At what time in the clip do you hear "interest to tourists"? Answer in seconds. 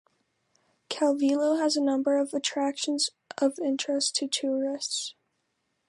3.59-5.13